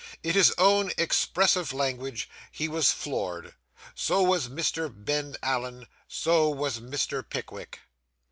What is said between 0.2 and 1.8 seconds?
In his own expressive